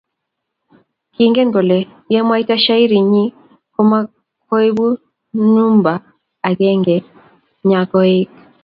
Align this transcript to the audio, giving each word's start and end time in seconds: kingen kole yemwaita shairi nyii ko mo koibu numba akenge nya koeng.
kingen 1.15 1.49
kole 1.55 1.77
yemwaita 2.11 2.53
shairi 2.65 2.97
nyii 3.11 3.33
ko 3.73 3.79
mo 3.89 3.99
koibu 4.47 4.87
numba 5.53 5.93
akenge 6.49 6.95
nya 7.67 7.81
koeng. 7.91 8.29